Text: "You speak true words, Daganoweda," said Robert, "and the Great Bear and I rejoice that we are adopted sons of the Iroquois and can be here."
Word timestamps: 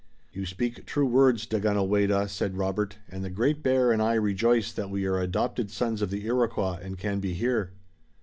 "You 0.33 0.47
speak 0.47 0.87
true 0.87 1.05
words, 1.05 1.45
Daganoweda," 1.45 2.27
said 2.27 2.57
Robert, 2.57 2.97
"and 3.07 3.23
the 3.23 3.29
Great 3.29 3.61
Bear 3.61 3.91
and 3.91 4.01
I 4.01 4.15
rejoice 4.15 4.71
that 4.73 4.89
we 4.89 5.05
are 5.05 5.19
adopted 5.19 5.69
sons 5.69 6.01
of 6.01 6.09
the 6.09 6.25
Iroquois 6.25 6.79
and 6.81 6.97
can 6.97 7.19
be 7.19 7.33
here." 7.33 7.69